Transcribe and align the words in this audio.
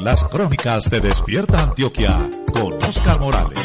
Las 0.00 0.24
crónicas 0.24 0.90
de 0.90 1.00
Despierta 1.00 1.62
Antioquia 1.62 2.28
con 2.52 2.74
Oscar 2.84 3.18
Morales. 3.18 3.58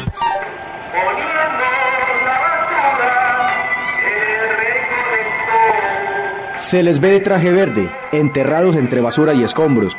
Se 6.56 6.82
les 6.82 7.00
ve 7.00 7.10
de 7.10 7.20
traje 7.20 7.52
verde, 7.52 7.90
enterrados 8.12 8.76
entre 8.76 9.00
basura 9.00 9.34
y 9.34 9.42
escombros. 9.42 9.96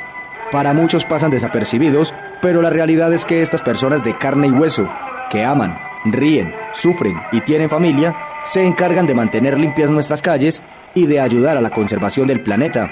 Para 0.52 0.74
muchos 0.74 1.06
pasan 1.06 1.30
desapercibidos, 1.30 2.14
pero 2.42 2.62
la 2.62 2.70
realidad 2.70 3.14
es 3.14 3.26
que 3.26 3.42
estas 3.42 3.62
personas 3.62 4.04
de 4.04 4.18
carne 4.18 4.48
y 4.48 4.52
hueso, 4.52 4.90
que 5.30 5.44
aman, 5.44 5.78
ríen, 6.06 6.54
sufren 6.74 7.16
y 7.32 7.42
tienen 7.42 7.70
familia, 7.70 8.16
se 8.44 8.66
encargan 8.66 9.06
de 9.06 9.16
mantener 9.16 9.60
limpias 9.60 9.90
nuestras 9.90 10.22
calles 10.22 10.64
y 10.96 11.06
de 11.06 11.20
ayudar 11.20 11.58
a 11.58 11.62
la 11.62 11.70
conservación 11.70 12.28
del 12.28 12.42
planeta. 12.42 12.90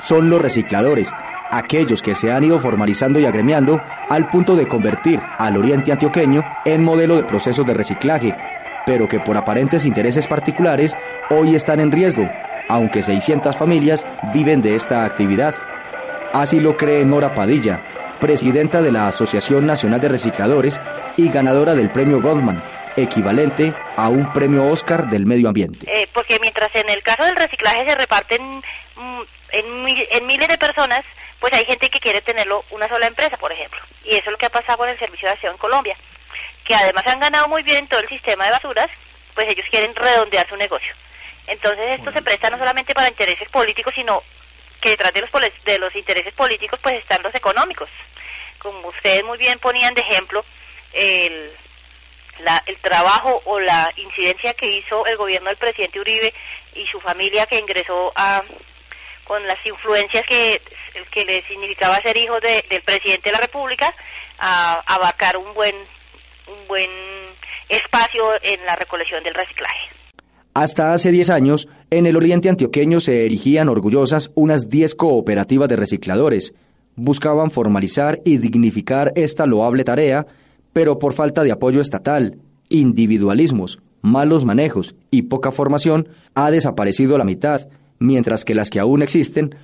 Son 0.00 0.30
los 0.30 0.40
recicladores, 0.42 1.12
aquellos 1.52 2.02
que 2.02 2.14
se 2.14 2.32
han 2.32 2.42
ido 2.42 2.58
formalizando 2.58 3.20
y 3.20 3.26
agremiando 3.26 3.80
al 4.08 4.28
punto 4.30 4.56
de 4.56 4.66
convertir 4.66 5.20
al 5.38 5.56
oriente 5.56 5.92
antioqueño 5.92 6.42
en 6.64 6.82
modelo 6.82 7.16
de 7.16 7.24
procesos 7.24 7.66
de 7.66 7.74
reciclaje, 7.74 8.34
pero 8.86 9.06
que 9.06 9.20
por 9.20 9.36
aparentes 9.36 9.84
intereses 9.84 10.26
particulares 10.26 10.96
hoy 11.30 11.54
están 11.54 11.78
en 11.78 11.92
riesgo, 11.92 12.28
aunque 12.68 13.02
600 13.02 13.56
familias 13.56 14.06
viven 14.32 14.62
de 14.62 14.74
esta 14.74 15.04
actividad. 15.04 15.54
Así 16.32 16.58
lo 16.58 16.78
cree 16.78 17.04
Nora 17.04 17.34
Padilla, 17.34 18.16
presidenta 18.18 18.80
de 18.80 18.90
la 18.90 19.06
Asociación 19.06 19.66
Nacional 19.66 20.00
de 20.00 20.08
Recicladores 20.08 20.80
y 21.18 21.28
ganadora 21.28 21.74
del 21.74 21.90
premio 21.90 22.22
Goldman, 22.22 22.64
equivalente 22.96 23.74
a 23.96 24.08
un 24.08 24.32
premio 24.32 24.64
Oscar 24.68 25.10
del 25.10 25.26
medio 25.26 25.48
ambiente. 25.48 25.86
Eh, 25.86 26.08
porque 26.14 26.38
mientras 26.40 26.74
en 26.74 26.88
el 26.88 27.02
caso 27.02 27.24
del 27.24 27.36
reciclaje 27.36 27.84
se 27.84 27.94
reparten 27.94 28.42
mm, 28.96 29.20
en, 29.52 29.86
en, 29.86 30.26
miles 30.26 30.48
de 30.48 30.58
personas, 30.58 31.02
pues 31.40 31.52
hay 31.52 31.64
gente 31.64 31.90
que 31.90 32.00
quiere 32.00 32.20
tenerlo 32.20 32.64
una 32.70 32.88
sola 32.88 33.06
empresa, 33.06 33.36
por 33.36 33.52
ejemplo. 33.52 33.80
Y 34.04 34.10
eso 34.10 34.24
es 34.26 34.32
lo 34.32 34.38
que 34.38 34.46
ha 34.46 34.50
pasado 34.50 34.78
con 34.78 34.88
el 34.88 34.98
Servicio 34.98 35.28
de 35.28 35.34
Acción 35.34 35.52
en 35.52 35.58
Colombia, 35.58 35.96
que 36.64 36.74
además 36.74 37.06
han 37.06 37.20
ganado 37.20 37.48
muy 37.48 37.62
bien 37.62 37.78
en 37.78 37.88
todo 37.88 38.00
el 38.00 38.08
sistema 38.08 38.44
de 38.44 38.52
basuras, 38.52 38.88
pues 39.34 39.48
ellos 39.48 39.66
quieren 39.70 39.94
redondear 39.94 40.48
su 40.48 40.56
negocio. 40.56 40.94
Entonces 41.46 41.98
esto 41.98 42.12
se 42.12 42.22
presta 42.22 42.50
no 42.50 42.58
solamente 42.58 42.94
para 42.94 43.08
intereses 43.08 43.48
políticos, 43.48 43.92
sino 43.94 44.22
que 44.80 44.90
detrás 44.90 45.12
de 45.12 45.20
los, 45.20 45.30
de 45.64 45.78
los 45.78 45.94
intereses 45.94 46.34
políticos 46.34 46.78
pues 46.82 46.96
están 46.96 47.22
los 47.22 47.34
económicos. 47.34 47.88
Como 48.58 48.88
ustedes 48.88 49.24
muy 49.24 49.38
bien 49.38 49.58
ponían 49.58 49.94
de 49.94 50.02
ejemplo, 50.02 50.44
el, 50.92 51.52
el 52.66 52.76
trabajo 52.78 53.42
o 53.44 53.60
la 53.60 53.90
incidencia 53.96 54.54
que 54.54 54.66
hizo 54.66 55.06
el 55.06 55.16
gobierno 55.16 55.48
del 55.48 55.56
presidente 55.56 56.00
Uribe 56.00 56.32
y 56.74 56.86
su 56.86 57.00
familia 57.00 57.46
que 57.46 57.58
ingresó 57.58 58.12
a 58.14 58.42
con 59.24 59.46
las 59.46 59.56
influencias 59.66 60.24
que, 60.26 60.60
que 61.10 61.24
le 61.24 61.42
significaba 61.46 61.96
ser 62.02 62.16
hijo 62.16 62.38
del 62.40 62.82
presidente 62.82 63.30
de 63.30 63.32
la 63.32 63.40
República, 63.40 63.94
a, 64.38 64.82
abarcar 64.86 65.36
un 65.36 65.54
buen, 65.54 65.74
un 66.48 66.68
buen 66.68 66.90
espacio 67.68 68.24
en 68.42 68.64
la 68.66 68.76
recolección 68.76 69.22
del 69.24 69.34
reciclaje. 69.34 69.88
Hasta 70.54 70.92
hace 70.92 71.10
10 71.10 71.30
años, 71.30 71.68
en 71.90 72.06
el 72.06 72.16
oriente 72.16 72.48
antioqueño 72.48 73.00
se 73.00 73.24
erigían 73.24 73.68
orgullosas 73.68 74.30
unas 74.34 74.68
10 74.68 74.94
cooperativas 74.96 75.68
de 75.68 75.76
recicladores. 75.76 76.52
Buscaban 76.94 77.50
formalizar 77.50 78.18
y 78.24 78.36
dignificar 78.36 79.12
esta 79.16 79.46
loable 79.46 79.84
tarea 79.84 80.26
pero 80.72 80.98
por 80.98 81.12
falta 81.12 81.42
de 81.42 81.52
apoyo 81.52 81.80
estatal, 81.80 82.38
individualismos, 82.68 83.80
malos 84.00 84.44
manejos 84.44 84.94
y 85.10 85.22
poca 85.22 85.52
formación, 85.52 86.08
ha 86.34 86.50
desaparecido 86.50 87.18
la 87.18 87.24
mitad, 87.24 87.68
mientras 87.98 88.44
que 88.44 88.54
las 88.54 88.70
que 88.70 88.80
aún 88.80 89.02
existen 89.02 89.54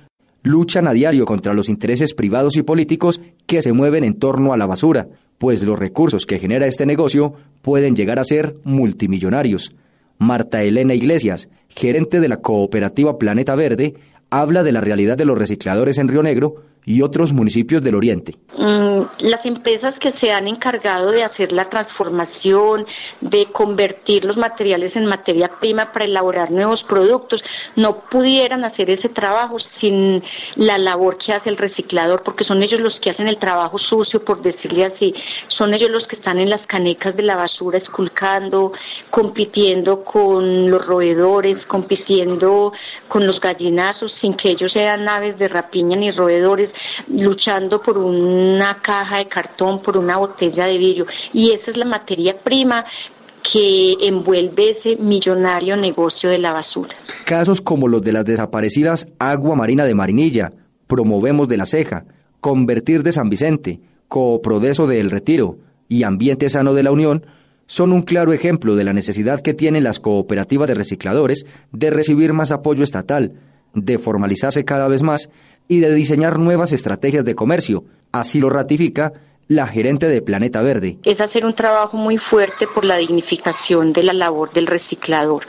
luchan 0.43 0.87
a 0.87 0.93
diario 0.93 1.25
contra 1.25 1.53
los 1.53 1.69
intereses 1.69 2.13
privados 2.13 2.55
y 2.55 2.63
políticos 2.63 3.21
que 3.45 3.61
se 3.61 3.73
mueven 3.73 4.03
en 4.03 4.17
torno 4.17 4.53
a 4.53 4.57
la 4.57 4.65
basura, 4.65 5.07
pues 5.37 5.63
los 5.63 5.77
recursos 5.77 6.25
que 6.25 6.39
genera 6.39 6.67
este 6.67 6.85
negocio 6.85 7.33
pueden 7.61 7.95
llegar 7.95 8.19
a 8.19 8.23
ser 8.23 8.55
multimillonarios. 8.63 9.73
Marta 10.17 10.63
Elena 10.63 10.93
Iglesias, 10.93 11.49
gerente 11.69 12.19
de 12.19 12.27
la 12.27 12.37
cooperativa 12.37 13.17
Planeta 13.17 13.55
Verde, 13.55 13.95
habla 14.29 14.63
de 14.63 14.71
la 14.71 14.81
realidad 14.81 15.17
de 15.17 15.25
los 15.25 15.37
recicladores 15.37 15.97
en 15.97 16.07
Río 16.07 16.23
Negro 16.23 16.55
y 16.85 17.01
otros 17.01 17.31
municipios 17.31 17.83
del 17.83 17.95
Oriente. 17.95 18.35
Mm, 18.57 19.03
las 19.19 19.45
empresas 19.45 19.97
que 19.99 20.11
se 20.13 20.31
han 20.31 20.47
encargado 20.47 21.11
de 21.11 21.23
hacer 21.23 21.51
la 21.51 21.69
transformación, 21.69 22.85
de 23.21 23.45
convertir 23.45 24.25
los 24.25 24.37
materiales 24.37 24.95
en 24.95 25.05
materia 25.05 25.51
prima 25.59 25.91
para 25.91 26.05
elaborar 26.05 26.51
nuevos 26.51 26.83
productos, 26.83 27.43
no 27.75 28.01
pudieran 28.09 28.65
hacer 28.65 28.89
ese 28.89 29.09
trabajo 29.09 29.59
sin 29.59 30.23
la 30.55 30.77
labor 30.77 31.17
que 31.17 31.33
hace 31.33 31.49
el 31.49 31.57
reciclador, 31.57 32.23
porque 32.23 32.43
son 32.43 32.63
ellos 32.63 32.81
los 32.81 32.99
que 32.99 33.11
hacen 33.11 33.27
el 33.27 33.37
trabajo 33.37 33.77
sucio, 33.77 34.25
por 34.25 34.41
decirle 34.41 34.85
así, 34.85 35.13
son 35.47 35.73
ellos 35.73 35.89
los 35.89 36.07
que 36.07 36.15
están 36.15 36.39
en 36.39 36.49
las 36.49 36.65
canecas 36.65 37.15
de 37.15 37.23
la 37.23 37.35
basura 37.35 37.77
esculcando, 37.77 38.73
compitiendo 39.09 40.03
con 40.03 40.69
los 40.69 40.85
roedores, 40.85 41.65
compitiendo 41.65 42.73
con 43.07 43.25
los 43.25 43.39
gallinazos, 43.39 44.13
sin 44.19 44.33
que 44.33 44.49
ellos 44.49 44.73
sean 44.73 45.07
aves 45.07 45.37
de 45.37 45.47
rapiña 45.47 45.95
ni 45.95 46.11
roedores, 46.11 46.68
luchando 47.07 47.81
por 47.81 47.97
una 47.97 48.81
caja 48.81 49.17
de 49.17 49.27
cartón, 49.27 49.81
por 49.81 49.97
una 49.97 50.17
botella 50.17 50.65
de 50.65 50.77
vidrio. 50.77 51.05
Y 51.33 51.51
esa 51.51 51.71
es 51.71 51.77
la 51.77 51.85
materia 51.85 52.37
prima 52.37 52.85
que 53.51 53.95
envuelve 54.01 54.71
ese 54.71 54.95
millonario 54.97 55.75
negocio 55.75 56.29
de 56.29 56.37
la 56.37 56.53
basura. 56.53 56.95
Casos 57.25 57.61
como 57.61 57.87
los 57.87 58.01
de 58.01 58.11
las 58.11 58.25
desaparecidas 58.25 59.07
Agua 59.17 59.55
Marina 59.55 59.85
de 59.85 59.95
Marinilla, 59.95 60.51
Promovemos 60.87 61.47
de 61.47 61.57
la 61.57 61.65
Ceja, 61.65 62.05
Convertir 62.41 63.03
de 63.03 63.13
San 63.13 63.29
Vicente, 63.29 63.79
Cooprodeso 64.07 64.87
de 64.87 64.99
El 64.99 65.11
Retiro 65.11 65.57
y 65.87 66.03
Ambiente 66.03 66.49
Sano 66.49 66.73
de 66.73 66.83
la 66.83 66.91
Unión 66.91 67.25
son 67.67 67.93
un 67.93 68.01
claro 68.01 68.33
ejemplo 68.33 68.75
de 68.75 68.83
la 68.83 68.93
necesidad 68.93 69.41
que 69.41 69.53
tienen 69.53 69.83
las 69.83 69.99
cooperativas 69.99 70.67
de 70.67 70.73
recicladores 70.73 71.45
de 71.71 71.91
recibir 71.91 72.33
más 72.33 72.51
apoyo 72.51 72.83
estatal, 72.83 73.33
de 73.75 73.99
formalizarse 73.99 74.65
cada 74.65 74.87
vez 74.87 75.03
más 75.03 75.29
y 75.69 75.79
de 75.79 75.93
diseñar 75.93 76.37
nuevas 76.39 76.73
estrategias 76.73 77.23
de 77.23 77.35
comercio. 77.35 77.85
Así 78.11 78.39
lo 78.39 78.49
ratifica 78.49 79.13
la 79.49 79.65
gerente 79.65 80.07
de 80.07 80.21
Planeta 80.21 80.61
Verde. 80.61 80.97
Es 81.03 81.19
hacer 81.19 81.43
un 81.43 81.55
trabajo 81.55 81.97
muy 81.97 82.17
fuerte 82.17 82.67
por 82.67 82.85
la 82.85 82.97
dignificación 82.97 83.93
de 83.93 84.03
la 84.03 84.13
labor 84.13 84.53
del 84.53 84.67
reciclador. 84.67 85.43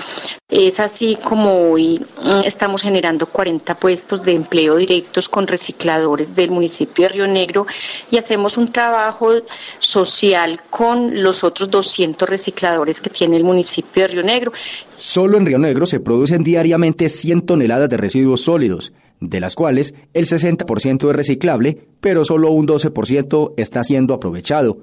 Es 0.49 0.81
así 0.81 1.19
como 1.23 1.71
hoy 1.71 1.99
mm, 1.99 2.45
estamos 2.45 2.81
generando 2.81 3.27
40 3.27 3.79
puestos 3.79 4.25
de 4.25 4.33
empleo 4.33 4.77
directos 4.77 5.29
con 5.29 5.47
recicladores 5.47 6.35
del 6.35 6.51
municipio 6.51 7.05
de 7.05 7.09
Río 7.11 7.27
Negro 7.27 7.67
y 8.11 8.17
hacemos 8.17 8.57
un 8.57 8.73
trabajo 8.73 9.33
social 9.81 10.63
con 10.71 11.23
los 11.23 11.45
otros 11.45 11.71
200 11.71 12.29
recicladores 12.29 12.99
que 13.03 13.11
tiene 13.11 13.37
el 13.37 13.45
municipio 13.45 14.03
de 14.03 14.09
Río 14.09 14.23
Negro. 14.23 14.53
Solo 14.97 15.37
en 15.37 15.45
Río 15.45 15.59
Negro 15.59 15.85
se 15.85 16.01
producen 16.01 16.43
diariamente 16.43 17.11
100 17.11 17.43
toneladas 17.43 17.91
de 17.91 17.99
residuos 17.99 18.41
sólidos 18.41 18.93
de 19.21 19.41
las 19.41 19.55
cuales 19.55 19.95
el 20.15 20.27
60% 20.27 21.09
es 21.09 21.17
reciclable, 21.17 21.79
pero 22.01 22.25
solo 22.25 22.51
un 22.51 22.67
12% 22.67 23.55
está 23.57 23.85
siendo 23.85 24.15
aprovechado. 24.15 24.79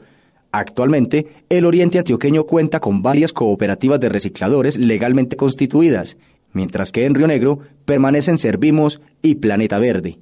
Actualmente, 0.52 1.28
el 1.50 1.66
Oriente 1.66 2.00
Antioqueño 2.00 2.46
cuenta 2.46 2.80
con 2.80 3.02
varias 3.02 3.34
cooperativas 3.34 4.00
de 4.00 4.10
recicladores 4.10 4.78
legalmente 4.78 5.36
constituidas, 5.36 6.18
mientras 6.54 6.92
que 6.92 7.06
en 7.06 7.16
Río 7.16 7.28
Negro 7.28 7.60
permanecen 7.86 8.38
Servimos 8.38 9.02
y 9.22 9.36
Planeta 9.36 9.80
Verde. 9.80 10.20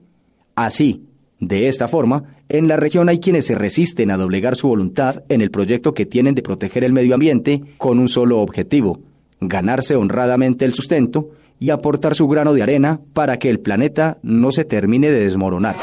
Así, 0.56 1.04
de 1.40 1.68
esta 1.68 1.88
forma, 1.88 2.36
en 2.50 2.68
la 2.68 2.78
región 2.78 3.09
hay 3.09 3.20
quienes 3.20 3.46
se 3.46 3.56
resisten 3.56 4.09
a 4.09 4.18
doblegar 4.18 4.56
su 4.56 4.68
voluntad 4.68 5.24
en 5.30 5.42
el 5.42 5.52
proyecto 5.52 5.94
que 5.94 6.06
tienen 6.06 6.34
de 6.34 6.42
proteger 6.42 6.84
el 6.84 6.94
medio 6.94 7.14
ambiente 7.14 7.62
con 7.78 8.00
un 8.00 8.09
solo 8.09 8.40
objetivo, 8.40 9.02
ganarse 9.42 9.96
honradamente 9.96 10.66
el 10.66 10.74
sustento 10.74 11.30
y 11.60 11.70
aportar 11.70 12.16
su 12.16 12.28
grano 12.28 12.54
de 12.54 12.64
arena 12.64 13.00
para 13.14 13.38
que 13.40 13.50
el 13.50 13.60
planeta 13.60 14.18
no 14.24 14.52
se 14.52 14.66
termine 14.66 15.10
de 15.12 15.22
desmoronar. 15.22 15.75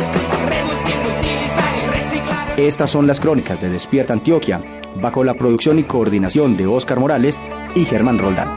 Estas 2.57 2.91
son 2.91 3.07
las 3.07 3.19
crónicas 3.19 3.61
de 3.61 3.71
Despierta 3.71 4.13
Antioquia, 4.13 4.61
bajo 5.01 5.25
la 5.25 5.35
producción 5.35 5.79
y 5.79 5.85
coordinación 5.85 6.57
de 6.57 6.67
Óscar 6.67 7.01
Morales 7.01 7.39
y 7.75 7.85
Germán 7.87 8.19
Roldán. 8.19 8.55